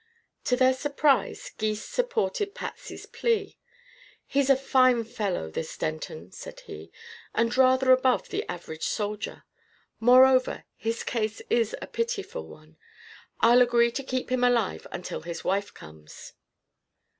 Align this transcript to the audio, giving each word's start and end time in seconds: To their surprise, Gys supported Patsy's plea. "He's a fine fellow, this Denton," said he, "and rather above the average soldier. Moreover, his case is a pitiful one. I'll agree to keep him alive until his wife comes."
To 0.45 0.55
their 0.55 0.73
surprise, 0.73 1.51
Gys 1.59 1.83
supported 1.85 2.55
Patsy's 2.55 3.05
plea. 3.05 3.59
"He's 4.25 4.49
a 4.49 4.55
fine 4.55 5.03
fellow, 5.03 5.51
this 5.51 5.77
Denton," 5.77 6.31
said 6.31 6.61
he, 6.61 6.91
"and 7.35 7.55
rather 7.55 7.91
above 7.91 8.29
the 8.29 8.43
average 8.49 8.85
soldier. 8.87 9.43
Moreover, 9.99 10.63
his 10.75 11.03
case 11.03 11.39
is 11.51 11.75
a 11.83 11.85
pitiful 11.85 12.47
one. 12.47 12.77
I'll 13.41 13.61
agree 13.61 13.91
to 13.91 14.01
keep 14.03 14.31
him 14.31 14.43
alive 14.43 14.87
until 14.91 15.21
his 15.21 15.43
wife 15.43 15.71
comes." 15.71 16.33